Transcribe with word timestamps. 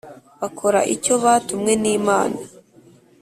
bakora 0.41 0.79
icyo 0.93 1.13
batumwe 1.23 1.71
n’Imana 1.81 2.39